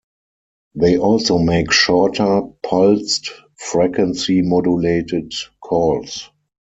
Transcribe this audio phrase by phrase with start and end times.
[0.73, 5.31] They also make shorter pulsed, frequency modulated
[5.63, 6.31] calls.